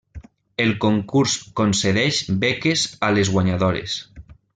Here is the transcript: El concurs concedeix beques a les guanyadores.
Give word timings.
El 0.63 0.71
concurs 0.85 1.35
concedeix 1.61 2.21
beques 2.45 2.87
a 3.09 3.11
les 3.19 3.31
guanyadores. 3.37 3.99